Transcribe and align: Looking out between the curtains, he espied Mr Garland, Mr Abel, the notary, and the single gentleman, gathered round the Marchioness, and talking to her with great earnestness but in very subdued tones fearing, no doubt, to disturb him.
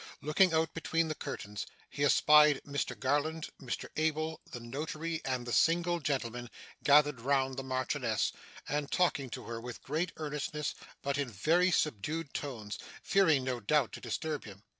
Looking 0.19 0.51
out 0.51 0.73
between 0.73 1.09
the 1.09 1.13
curtains, 1.13 1.67
he 1.87 2.03
espied 2.03 2.59
Mr 2.65 2.99
Garland, 2.99 3.49
Mr 3.61 3.87
Abel, 3.95 4.41
the 4.49 4.59
notary, 4.59 5.21
and 5.23 5.45
the 5.45 5.53
single 5.53 5.99
gentleman, 5.99 6.49
gathered 6.83 7.21
round 7.21 7.55
the 7.55 7.61
Marchioness, 7.61 8.31
and 8.67 8.89
talking 8.91 9.29
to 9.29 9.43
her 9.43 9.61
with 9.61 9.83
great 9.83 10.11
earnestness 10.17 10.73
but 11.03 11.19
in 11.19 11.29
very 11.29 11.69
subdued 11.69 12.33
tones 12.33 12.79
fearing, 13.03 13.43
no 13.43 13.59
doubt, 13.59 13.91
to 13.91 14.01
disturb 14.01 14.43
him. 14.45 14.63